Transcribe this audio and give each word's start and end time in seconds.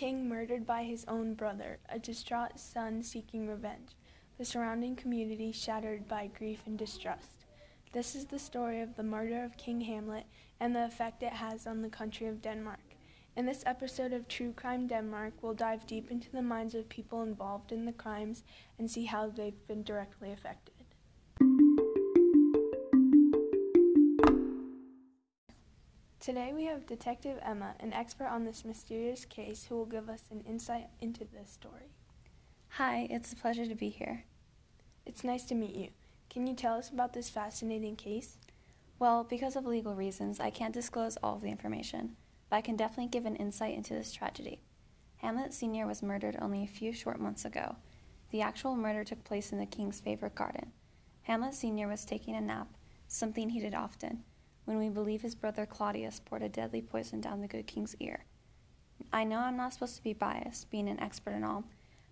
king 0.00 0.26
murdered 0.26 0.64
by 0.64 0.82
his 0.82 1.04
own 1.08 1.34
brother, 1.34 1.78
a 1.90 1.98
distraught 1.98 2.58
son 2.58 3.02
seeking 3.02 3.46
revenge, 3.46 3.90
the 4.38 4.44
surrounding 4.46 4.96
community 4.96 5.52
shattered 5.52 6.08
by 6.08 6.26
grief 6.38 6.62
and 6.64 6.78
distrust. 6.78 7.44
This 7.92 8.14
is 8.14 8.24
the 8.24 8.38
story 8.38 8.80
of 8.80 8.96
the 8.96 9.02
murder 9.02 9.44
of 9.44 9.58
King 9.58 9.82
Hamlet 9.82 10.24
and 10.58 10.74
the 10.74 10.86
effect 10.86 11.22
it 11.22 11.34
has 11.34 11.66
on 11.66 11.82
the 11.82 11.90
country 11.90 12.26
of 12.28 12.40
Denmark. 12.40 12.96
In 13.36 13.44
this 13.44 13.62
episode 13.66 14.14
of 14.14 14.26
True 14.26 14.54
Crime 14.54 14.86
Denmark, 14.86 15.34
we'll 15.42 15.52
dive 15.52 15.86
deep 15.86 16.10
into 16.10 16.30
the 16.32 16.40
minds 16.40 16.74
of 16.74 16.88
people 16.88 17.22
involved 17.22 17.70
in 17.70 17.84
the 17.84 17.92
crimes 17.92 18.42
and 18.78 18.90
see 18.90 19.04
how 19.04 19.28
they've 19.28 19.66
been 19.68 19.82
directly 19.82 20.32
affected. 20.32 20.79
Today 26.20 26.52
we 26.54 26.66
have 26.66 26.84
Detective 26.84 27.38
Emma, 27.42 27.74
an 27.80 27.94
expert 27.94 28.26
on 28.26 28.44
this 28.44 28.62
mysterious 28.62 29.24
case, 29.24 29.64
who 29.64 29.74
will 29.74 29.86
give 29.86 30.10
us 30.10 30.24
an 30.30 30.42
insight 30.46 30.88
into 31.00 31.24
this 31.24 31.48
story. 31.50 31.94
Hi, 32.72 33.08
it's 33.08 33.32
a 33.32 33.36
pleasure 33.36 33.64
to 33.64 33.74
be 33.74 33.88
here. 33.88 34.24
It's 35.06 35.24
nice 35.24 35.44
to 35.44 35.54
meet 35.54 35.74
you. 35.74 35.88
Can 36.28 36.46
you 36.46 36.54
tell 36.54 36.74
us 36.74 36.90
about 36.90 37.14
this 37.14 37.30
fascinating 37.30 37.96
case? 37.96 38.36
Well, 38.98 39.24
because 39.24 39.56
of 39.56 39.64
legal 39.64 39.94
reasons, 39.94 40.40
I 40.40 40.50
can't 40.50 40.74
disclose 40.74 41.16
all 41.22 41.36
of 41.36 41.40
the 41.40 41.48
information, 41.48 42.16
but 42.50 42.56
I 42.56 42.60
can 42.60 42.76
definitely 42.76 43.08
give 43.08 43.24
an 43.24 43.36
insight 43.36 43.74
into 43.74 43.94
this 43.94 44.12
tragedy. 44.12 44.60
Hamlet 45.22 45.54
Sr. 45.54 45.86
was 45.86 46.02
murdered 46.02 46.36
only 46.38 46.62
a 46.62 46.66
few 46.66 46.92
short 46.92 47.18
months 47.18 47.46
ago. 47.46 47.76
The 48.30 48.42
actual 48.42 48.76
murder 48.76 49.04
took 49.04 49.24
place 49.24 49.52
in 49.52 49.58
the 49.58 49.64
king's 49.64 50.00
favorite 50.00 50.34
garden. 50.34 50.72
Hamlet 51.22 51.54
Sr. 51.54 51.88
was 51.88 52.04
taking 52.04 52.34
a 52.34 52.42
nap, 52.42 52.68
something 53.08 53.48
he 53.48 53.60
did 53.60 53.74
often 53.74 54.24
when 54.70 54.78
we 54.78 54.88
believe 54.88 55.20
his 55.20 55.34
brother 55.34 55.66
Claudius 55.66 56.20
poured 56.20 56.44
a 56.44 56.48
deadly 56.48 56.80
poison 56.80 57.20
down 57.20 57.40
the 57.40 57.48
good 57.48 57.66
king's 57.66 57.96
ear. 57.98 58.24
I 59.12 59.24
know 59.24 59.40
I'm 59.40 59.56
not 59.56 59.72
supposed 59.72 59.96
to 59.96 60.02
be 60.04 60.12
biased, 60.12 60.70
being 60.70 60.88
an 60.88 61.00
expert 61.00 61.32
and 61.32 61.44
all, 61.44 61.64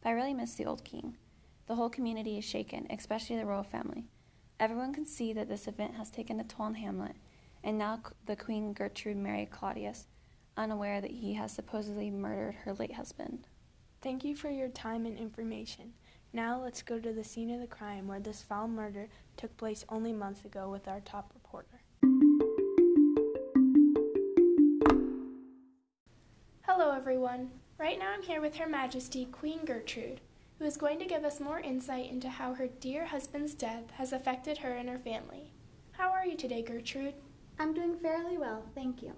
but 0.00 0.08
I 0.08 0.12
really 0.12 0.32
miss 0.32 0.54
the 0.54 0.64
old 0.64 0.82
king. 0.82 1.18
The 1.66 1.74
whole 1.74 1.90
community 1.90 2.38
is 2.38 2.46
shaken, 2.46 2.86
especially 2.88 3.36
the 3.36 3.44
royal 3.44 3.62
family. 3.62 4.06
Everyone 4.58 4.94
can 4.94 5.04
see 5.04 5.34
that 5.34 5.50
this 5.50 5.68
event 5.68 5.96
has 5.96 6.08
taken 6.08 6.40
a 6.40 6.44
toll 6.44 6.64
on 6.64 6.74
Hamlet, 6.76 7.16
and 7.62 7.76
now 7.76 8.00
the 8.24 8.36
Queen 8.36 8.72
Gertrude 8.72 9.18
married 9.18 9.50
Claudius, 9.50 10.06
unaware 10.56 11.02
that 11.02 11.10
he 11.10 11.34
has 11.34 11.52
supposedly 11.52 12.10
murdered 12.10 12.54
her 12.64 12.72
late 12.72 12.94
husband. 12.94 13.48
Thank 14.00 14.24
you 14.24 14.34
for 14.34 14.48
your 14.48 14.68
time 14.68 15.04
and 15.04 15.18
information. 15.18 15.92
Now 16.32 16.62
let's 16.62 16.80
go 16.80 16.98
to 17.00 17.12
the 17.12 17.22
scene 17.22 17.50
of 17.50 17.60
the 17.60 17.66
crime 17.66 18.08
where 18.08 18.20
this 18.20 18.40
foul 18.40 18.66
murder 18.66 19.08
took 19.36 19.54
place 19.58 19.84
only 19.90 20.14
months 20.14 20.46
ago 20.46 20.70
with 20.70 20.88
our 20.88 21.00
top 21.00 21.32
reporter. 21.34 21.82
Everyone. 27.06 27.48
Right 27.78 28.00
now 28.00 28.10
I'm 28.10 28.22
here 28.24 28.40
with 28.40 28.56
Her 28.56 28.66
Majesty 28.66 29.26
Queen 29.26 29.64
Gertrude, 29.64 30.20
who 30.58 30.64
is 30.64 30.76
going 30.76 30.98
to 30.98 31.04
give 31.04 31.22
us 31.22 31.38
more 31.38 31.60
insight 31.60 32.10
into 32.10 32.28
how 32.28 32.52
her 32.52 32.66
dear 32.66 33.04
husband's 33.04 33.54
death 33.54 33.92
has 33.92 34.12
affected 34.12 34.58
her 34.58 34.72
and 34.72 34.88
her 34.88 34.98
family. 34.98 35.52
How 35.92 36.10
are 36.10 36.26
you 36.26 36.36
today, 36.36 36.62
Gertrude? 36.62 37.14
I'm 37.60 37.72
doing 37.72 37.96
fairly 37.96 38.36
well, 38.36 38.64
thank 38.74 39.04
you. 39.04 39.12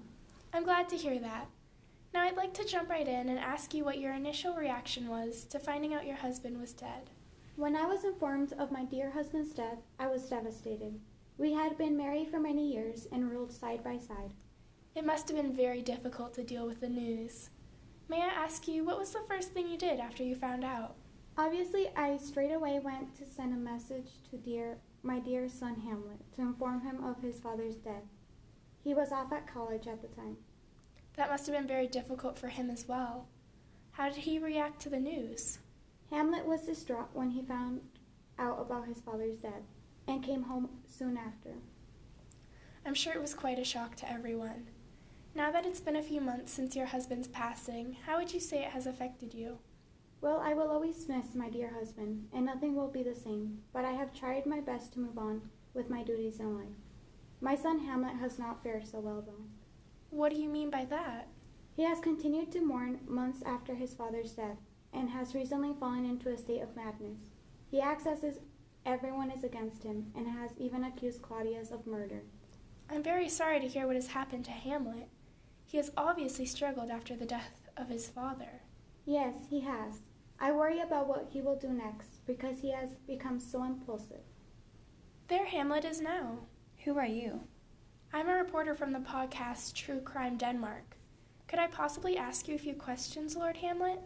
I'm 0.53 0.65
glad 0.65 0.91
to 0.91 0.99
hear 0.99 1.19
that. 1.19 1.47
Now 2.13 2.25
I'd 2.25 2.37
like 2.37 2.53
to 2.55 2.65
jump 2.67 2.91
right 2.91 3.09
in 3.09 3.31
and 3.31 3.39
ask 3.39 3.73
you 3.73 3.87
what 3.87 3.99
your 3.99 4.13
initial 4.13 4.55
reaction 4.55 5.09
was 5.09 5.45
to 5.45 5.59
finding 5.59 5.95
out 5.95 6.07
your 6.07 6.17
husband 6.17 6.61
was 6.61 6.75
dead. 6.75 7.09
When 7.57 7.75
I 7.75 7.87
was 7.87 8.05
informed 8.05 8.53
of 8.59 8.71
my 8.71 8.85
dear 8.85 9.13
husband's 9.13 9.55
death, 9.55 9.79
I 9.99 10.09
was 10.09 10.29
devastated. 10.29 11.01
We 11.39 11.55
had 11.55 11.79
been 11.79 11.97
married 11.97 12.29
for 12.29 12.39
many 12.39 12.71
years 12.71 13.09
and 13.11 13.31
ruled 13.31 13.51
side 13.51 13.83
by 13.83 13.97
side. 13.97 14.35
It 14.95 15.07
must 15.07 15.29
have 15.29 15.39
been 15.39 15.57
very 15.57 15.81
difficult 15.81 16.35
to 16.35 16.45
deal 16.45 16.67
with 16.67 16.83
the 16.83 16.91
news. 16.91 17.49
Ask 18.49 18.67
you, 18.67 18.83
what 18.83 18.99
was 18.99 19.11
the 19.11 19.21
first 19.29 19.53
thing 19.53 19.69
you 19.69 19.77
did 19.77 20.01
after 20.01 20.23
you 20.23 20.35
found 20.35 20.65
out? 20.65 20.95
Obviously, 21.37 21.91
I 21.95 22.17
straight 22.17 22.51
away 22.51 22.81
went 22.83 23.15
to 23.17 23.27
send 23.27 23.53
a 23.53 23.59
message 23.59 24.09
to 24.31 24.39
dear 24.39 24.79
my 25.03 25.19
dear 25.19 25.51
son 25.51 25.79
Hamlet 25.81 26.21
to 26.35 26.41
inform 26.41 26.81
him 26.81 27.05
of 27.05 27.21
his 27.21 27.39
father's 27.39 27.75
death. 27.75 28.09
He 28.83 28.95
was 28.95 29.13
off 29.13 29.33
at 29.33 29.47
college 29.47 29.87
at 29.87 30.01
the 30.01 30.09
time. 30.09 30.39
That 31.17 31.29
must 31.29 31.45
have 31.47 31.55
been 31.55 31.67
very 31.67 31.87
difficult 31.87 32.39
for 32.39 32.49
him 32.49 32.71
as 32.71 32.89
well. 32.89 33.27
How 33.91 34.09
did 34.09 34.17
he 34.17 34.39
react 34.39 34.81
to 34.81 34.89
the 34.89 34.99
news? 34.99 35.59
Hamlet 36.09 36.47
was 36.47 36.63
distraught 36.63 37.11
when 37.13 37.33
he 37.33 37.43
found 37.43 37.83
out 38.39 38.59
about 38.63 38.89
his 38.89 39.03
father's 39.03 39.37
death 39.37 39.69
and 40.07 40.25
came 40.25 40.45
home 40.45 40.71
soon 40.87 41.19
after. 41.19 41.51
I'm 42.87 42.95
sure 42.95 43.13
it 43.13 43.21
was 43.21 43.35
quite 43.35 43.59
a 43.59 43.65
shock 43.65 43.95
to 43.97 44.11
everyone. 44.11 44.69
Now 45.39 45.53
that 45.53 45.65
it's 45.65 45.79
been 45.79 45.95
a 45.95 46.03
few 46.03 46.21
months 46.21 46.51
since 46.51 46.75
your 46.75 46.87
husband's 46.87 47.29
passing, 47.29 47.97
how 48.05 48.19
would 48.19 48.35
you 48.35 48.41
say 48.41 48.65
it 48.65 48.73
has 48.73 48.89
affected 48.89 49.33
you? 49.33 49.59
Well, 50.21 50.43
I 50.45 50.53
will 50.53 50.69
always 50.69 51.09
miss 51.09 51.37
my 51.37 51.49
dear 51.49 51.73
husband, 51.73 52.27
and 52.33 52.45
nothing 52.45 52.75
will 52.75 52.89
be 52.89 53.05
the 53.05 53.15
same, 53.15 53.59
but 53.73 53.85
I 53.85 53.93
have 53.93 54.13
tried 54.13 54.47
my 54.47 54.59
best 54.59 54.95
to 54.95 54.99
move 54.99 55.17
on 55.17 55.43
with 55.75 55.91
my 55.91 56.03
duties 56.03 56.41
in 56.41 56.57
life. 56.57 56.75
My 57.41 57.55
son 57.55 57.79
Hamlet 57.79 58.17
has 58.17 58.41
not 58.41 58.65
fared 58.65 58.89
so 58.89 58.99
well, 58.99 59.23
though. 59.25 59.45
What 60.11 60.33
do 60.33 60.41
you 60.43 60.49
mean 60.49 60.71
by 60.71 60.85
that? 60.87 61.29
He 61.77 61.85
has 61.85 62.01
continued 62.01 62.51
to 62.51 62.61
mourn 62.61 62.99
months 63.07 63.41
after 63.47 63.77
his 63.77 63.95
father's 63.95 64.33
death, 64.33 64.59
and 64.93 65.11
has 65.11 65.37
recently 65.37 65.73
fallen 65.79 66.05
into 66.05 66.31
a 66.31 66.37
state 66.37 66.63
of 66.63 66.75
madness. 66.75 67.31
He 67.71 67.81
acts 67.81 68.09
as 68.09 68.25
if 68.25 68.39
everyone 68.85 69.31
is 69.31 69.45
against 69.45 69.85
him, 69.85 70.11
and 70.17 70.27
has 70.27 70.51
even 70.59 70.83
accused 70.83 71.23
Claudius 71.23 71.71
of 71.71 71.87
murder. 71.87 72.23
I'm 72.91 73.05
very 73.05 73.29
sorry 73.29 73.61
to 73.61 73.69
hear 73.69 73.87
what 73.87 73.95
has 73.95 74.09
happened 74.09 74.45
to 74.47 74.51
Hamlet. 74.51 75.11
He 75.69 75.77
has 75.77 75.93
obviously 75.99 76.47
struggled 76.47 76.91
after 76.91 77.15
the 77.15 77.27
death 77.27 77.69
of 77.77 77.91
his 77.91 78.09
father. 78.09 78.63
Yes, 79.05 79.35
he 79.51 79.61
has. 79.61 80.01
I 80.41 80.51
worry 80.51 80.81
about 80.81 81.07
what 81.07 81.29
he 81.31 81.43
will 81.43 81.57
do 81.57 81.69
next 81.69 82.25
because 82.27 82.61
he 82.61 82.73
has 82.73 82.97
become 83.07 83.39
so 83.39 83.63
impulsive. 83.65 84.25
There 85.29 85.45
Hamlet 85.45 85.85
is 85.85 86.01
now. 86.01 86.39
Who 86.85 86.97
are 86.97 87.07
you? 87.07 87.41
I'm 88.15 88.31
a 88.31 88.35
reporter 88.35 88.75
from 88.75 88.95
the 88.95 88.99
podcast 89.01 89.75
True 89.75 90.01
Crime 90.01 90.39
Denmark. 90.39 90.97
Could 91.49 91.59
I 91.59 91.67
possibly 91.67 92.17
ask 92.17 92.49
you 92.49 92.55
a 92.55 92.59
few 92.59 92.73
questions, 92.73 93.37
Lord 93.37 93.59
Hamlet? 93.59 94.01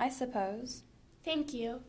I 0.00 0.08
suppose. 0.08 0.84
Thank 1.26 1.52
you. 1.52 1.80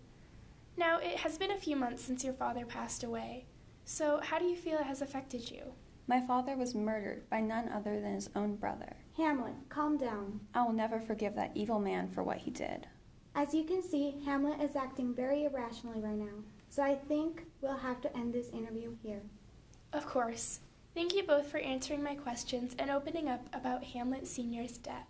Now, 0.76 0.98
it 0.98 1.16
has 1.20 1.38
been 1.38 1.52
a 1.52 1.58
few 1.58 1.78
months 1.78 2.04
since 2.04 2.26
your 2.26 2.34
father 2.34 2.66
passed 2.66 3.06
away, 3.06 3.46
so 3.86 4.20
how 4.22 4.38
do 4.38 4.44
you 4.46 4.58
feel 4.58 4.80
it 4.80 4.86
has 4.86 5.02
affected 5.02 5.50
you? 5.50 5.76
My 6.08 6.20
father 6.20 6.56
was 6.56 6.76
murdered 6.76 7.30
by 7.30 7.40
none 7.40 7.70
other 7.70 8.02
than 8.02 8.16
his 8.16 8.30
own 8.36 8.56
brother. 8.56 8.98
Hamlet, 9.16 9.54
calm 9.70 9.98
down. 9.98 10.42
I 10.54 10.64
will 10.64 10.74
never 10.74 11.00
forgive 11.00 11.36
that 11.36 11.52
evil 11.56 11.80
man 11.80 12.10
for 12.10 12.24
what 12.24 12.40
he 12.40 12.52
did. 12.52 12.88
As 13.36 13.54
you 13.54 13.64
can 13.64 13.82
see, 13.82 14.16
Hamlet 14.26 14.62
is 14.62 14.76
acting 14.76 15.16
very 15.16 15.46
irrationally 15.46 16.02
right 16.02 16.18
now, 16.18 16.44
so 16.70 16.84
I 16.84 16.96
think 16.96 17.46
we'll 17.62 17.78
have 17.78 18.02
to 18.02 18.18
end 18.18 18.34
this 18.34 18.50
interview 18.50 18.96
here. 19.02 19.22
Of 19.94 20.06
course. 20.06 20.60
Thank 20.94 21.16
you 21.16 21.24
both 21.24 21.48
for 21.48 21.58
answering 21.58 22.04
my 22.04 22.16
questions 22.16 22.76
and 22.78 22.92
opening 22.92 23.30
up 23.30 23.48
about 23.54 23.84
Hamlet 23.84 24.28
Sr.'s 24.28 24.78
death. 24.78 25.08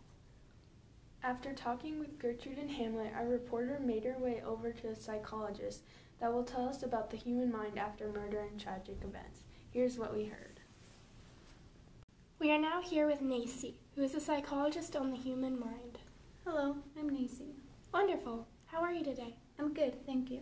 After 1.23 1.53
talking 1.53 1.99
with 1.99 2.19
Gertrude 2.19 2.57
and 2.57 2.71
Hamlet, 2.71 3.13
our 3.15 3.27
reporter 3.27 3.79
made 3.83 4.03
her 4.03 4.17
way 4.17 4.41
over 4.45 4.71
to 4.71 4.89
a 4.89 4.95
psychologist 4.95 5.83
that 6.19 6.31
will 6.31 6.43
tell 6.43 6.67
us 6.69 6.83
about 6.83 7.09
the 7.09 7.17
human 7.17 7.51
mind 7.51 7.77
after 7.77 8.07
murder 8.09 8.41
and 8.41 8.59
tragic 8.59 8.97
events. 9.03 9.39
Here's 9.71 9.97
what 9.97 10.15
we 10.15 10.25
heard. 10.25 10.52
We 12.39 12.51
are 12.51 12.59
now 12.59 12.81
here 12.81 13.07
with 13.07 13.21
Nacy, 13.21 13.75
who 13.95 14.03
is 14.03 14.15
a 14.15 14.19
psychologist 14.19 14.95
on 14.95 15.11
the 15.11 15.17
human 15.17 15.57
mind. 15.57 15.99
Hello, 16.45 16.75
I'm 16.99 17.09
Nacy. 17.09 17.53
Wonderful. 17.93 18.47
How 18.65 18.81
are 18.81 18.91
you 18.91 19.03
today? 19.03 19.37
I'm 19.57 19.73
good, 19.73 20.05
thank 20.05 20.29
you. 20.29 20.41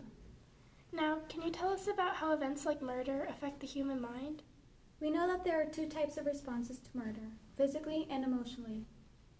Now, 0.91 1.19
can 1.29 1.43
you 1.43 1.51
tell 1.51 1.69
us 1.69 1.87
about 1.87 2.15
how 2.15 2.31
events 2.31 2.65
like 2.65 2.81
murder 2.81 3.27
affect 3.29 3.59
the 3.59 3.67
human 3.67 4.01
mind? 4.01 4.41
We 4.99 5.11
know 5.11 5.27
that 5.27 5.43
there 5.43 5.61
are 5.61 5.65
two 5.65 5.87
types 5.87 6.17
of 6.17 6.25
responses 6.25 6.79
to 6.79 6.97
murder 6.97 7.33
physically 7.55 8.07
and 8.09 8.23
emotionally. 8.23 8.85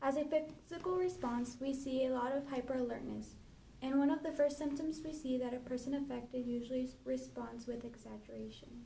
As 0.03 0.17
a 0.17 0.25
physical 0.25 0.97
response, 0.97 1.57
we 1.59 1.73
see 1.73 2.05
a 2.05 2.13
lot 2.13 2.31
of 2.31 2.43
hyperalertness, 2.43 3.33
and 3.81 3.97
one 3.97 4.11
of 4.11 4.21
the 4.21 4.33
first 4.33 4.57
symptoms 4.57 5.01
we 5.03 5.13
see 5.13 5.37
that 5.39 5.53
a 5.53 5.69
person 5.69 5.95
affected 5.95 6.45
usually 6.45 6.89
responds 7.05 7.65
with 7.65 7.85
exaggeration. 7.85 8.85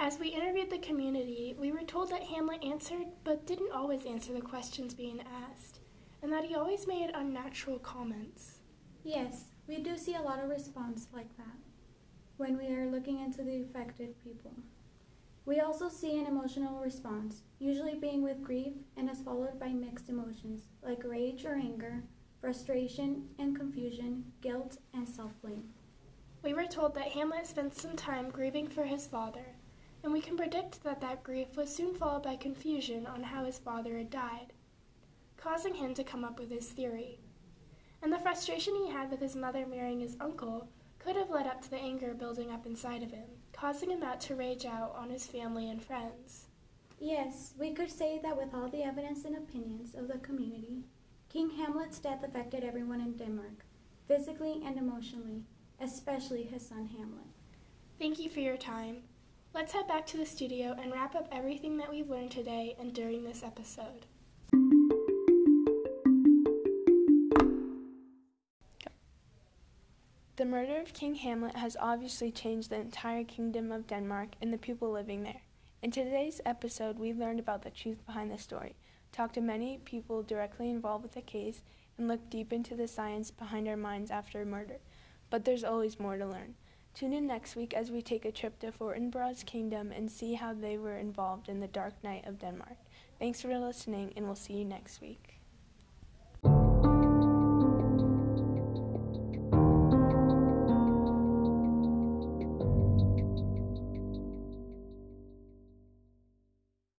As 0.00 0.20
we 0.20 0.28
interviewed 0.28 0.70
the 0.70 0.78
community, 0.78 1.56
we 1.58 1.72
were 1.72 1.82
told 1.82 2.10
that 2.10 2.22
Hamlet 2.22 2.62
answered 2.64 3.08
but 3.24 3.46
didn't 3.46 3.72
always 3.72 4.06
answer 4.06 4.32
the 4.32 4.40
questions 4.40 4.94
being 4.94 5.20
asked, 5.50 5.80
and 6.22 6.32
that 6.32 6.44
he 6.44 6.54
always 6.54 6.86
made 6.86 7.10
unnatural 7.12 7.80
comments. 7.80 8.60
Yes, 9.02 9.46
we 9.66 9.78
do 9.78 9.98
see 9.98 10.14
a 10.14 10.22
lot 10.22 10.38
of 10.38 10.50
response 10.50 11.08
like 11.12 11.36
that 11.36 11.56
when 12.36 12.56
we 12.56 12.68
are 12.68 12.86
looking 12.86 13.18
into 13.18 13.42
the 13.42 13.60
affected 13.62 14.14
people. 14.22 14.54
We 15.44 15.58
also 15.58 15.88
see 15.88 16.16
an 16.16 16.26
emotional 16.26 16.78
response, 16.78 17.42
usually 17.58 17.96
being 17.96 18.22
with 18.22 18.40
grief 18.40 18.74
and 18.96 19.10
is 19.10 19.20
followed 19.20 19.58
by 19.58 19.70
mixed 19.70 20.08
emotions 20.08 20.68
like 20.80 21.02
rage 21.02 21.44
or 21.44 21.54
anger, 21.54 22.04
frustration 22.40 23.28
and 23.40 23.56
confusion, 23.56 24.26
guilt, 24.42 24.78
and 24.94 25.08
self 25.08 25.32
blame. 25.42 25.70
We 26.44 26.54
were 26.54 26.66
told 26.66 26.94
that 26.94 27.08
Hamlet 27.08 27.48
spent 27.48 27.74
some 27.74 27.96
time 27.96 28.30
grieving 28.30 28.68
for 28.68 28.84
his 28.84 29.08
father 29.08 29.57
and 30.02 30.12
we 30.12 30.20
can 30.20 30.36
predict 30.36 30.82
that 30.84 31.00
that 31.00 31.22
grief 31.22 31.56
was 31.56 31.74
soon 31.74 31.94
followed 31.94 32.22
by 32.22 32.36
confusion 32.36 33.06
on 33.06 33.22
how 33.22 33.44
his 33.44 33.58
father 33.58 33.96
had 33.96 34.10
died, 34.10 34.52
causing 35.36 35.74
him 35.74 35.94
to 35.94 36.04
come 36.04 36.24
up 36.24 36.38
with 36.38 36.50
his 36.50 36.68
theory 36.68 37.18
and 38.02 38.12
the 38.12 38.18
frustration 38.18 38.74
he 38.74 38.90
had 38.90 39.10
with 39.10 39.20
his 39.20 39.36
mother 39.36 39.66
marrying 39.66 40.00
his 40.00 40.16
uncle 40.20 40.68
could 40.98 41.16
have 41.16 41.30
led 41.30 41.46
up 41.46 41.62
to 41.62 41.70
the 41.70 41.78
anger 41.78 42.14
building 42.14 42.50
up 42.50 42.66
inside 42.66 43.02
of 43.02 43.10
him, 43.10 43.26
causing 43.52 43.90
him 43.90 44.02
out 44.02 44.20
to 44.20 44.34
rage 44.34 44.64
out 44.64 44.94
on 44.96 45.10
his 45.10 45.26
family 45.26 45.68
and 45.70 45.82
friends. 45.82 46.46
Yes, 47.00 47.54
we 47.58 47.72
could 47.72 47.90
say 47.90 48.20
that 48.22 48.36
with 48.36 48.54
all 48.54 48.68
the 48.68 48.82
evidence 48.82 49.24
and 49.24 49.36
opinions 49.36 49.94
of 49.94 50.08
the 50.08 50.18
community, 50.18 50.84
King 51.28 51.50
Hamlet's 51.50 51.98
death 51.98 52.24
affected 52.24 52.64
everyone 52.64 53.00
in 53.00 53.12
Denmark, 53.12 53.64
physically 54.06 54.62
and 54.64 54.76
emotionally, 54.76 55.44
especially 55.80 56.42
his 56.42 56.66
son 56.66 56.86
Hamlet. 56.86 57.26
Thank 57.98 58.18
you 58.18 58.28
for 58.28 58.40
your 58.40 58.56
time. 58.56 59.02
Let's 59.58 59.72
head 59.72 59.88
back 59.88 60.06
to 60.06 60.16
the 60.16 60.24
studio 60.24 60.76
and 60.80 60.92
wrap 60.92 61.16
up 61.16 61.26
everything 61.32 61.78
that 61.78 61.90
we've 61.90 62.08
learned 62.08 62.30
today 62.30 62.76
and 62.78 62.94
during 62.94 63.24
this 63.24 63.42
episode. 63.42 64.06
The 70.36 70.44
murder 70.44 70.80
of 70.80 70.92
King 70.92 71.16
Hamlet 71.16 71.56
has 71.56 71.76
obviously 71.80 72.30
changed 72.30 72.70
the 72.70 72.76
entire 72.76 73.24
kingdom 73.24 73.72
of 73.72 73.88
Denmark 73.88 74.28
and 74.40 74.52
the 74.52 74.58
people 74.58 74.92
living 74.92 75.24
there. 75.24 75.42
In 75.82 75.90
today's 75.90 76.40
episode, 76.46 76.96
we 76.96 77.12
learned 77.12 77.40
about 77.40 77.62
the 77.62 77.70
truth 77.70 78.06
behind 78.06 78.30
the 78.30 78.38
story, 78.38 78.76
talked 79.10 79.34
to 79.34 79.40
many 79.40 79.80
people 79.84 80.22
directly 80.22 80.70
involved 80.70 81.02
with 81.02 81.14
the 81.14 81.20
case, 81.20 81.62
and 81.98 82.06
looked 82.06 82.30
deep 82.30 82.52
into 82.52 82.76
the 82.76 82.86
science 82.86 83.32
behind 83.32 83.66
our 83.66 83.76
minds 83.76 84.12
after 84.12 84.40
a 84.40 84.46
murder. 84.46 84.76
But 85.30 85.44
there's 85.44 85.64
always 85.64 85.98
more 85.98 86.16
to 86.16 86.26
learn. 86.26 86.54
Tune 86.98 87.12
in 87.12 87.28
next 87.28 87.54
week 87.54 87.74
as 87.74 87.92
we 87.92 88.02
take 88.02 88.24
a 88.24 88.32
trip 88.32 88.58
to 88.58 88.72
Fortinbras 88.72 89.46
Kingdom 89.46 89.92
and 89.92 90.10
see 90.10 90.34
how 90.34 90.52
they 90.52 90.76
were 90.78 90.96
involved 90.96 91.48
in 91.48 91.60
the 91.60 91.68
dark 91.68 91.94
night 92.02 92.26
of 92.26 92.40
Denmark. 92.40 92.76
Thanks 93.20 93.40
for 93.40 93.56
listening, 93.56 94.12
and 94.16 94.26
we'll 94.26 94.34
see 94.34 94.54
you 94.54 94.64
next 94.64 95.00
week. 95.00 95.37